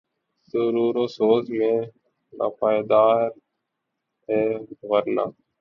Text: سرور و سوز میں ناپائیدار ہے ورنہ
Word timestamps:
سرور 0.49 0.95
و 0.97 1.05
سوز 1.07 1.45
میں 1.49 1.77
ناپائیدار 2.33 3.29
ہے 4.29 4.43
ورنہ 4.83 5.25